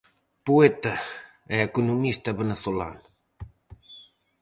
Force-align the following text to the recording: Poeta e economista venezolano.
Poeta 0.45 0.93
e 1.53 1.55
economista 1.69 2.37
venezolano. 2.41 3.03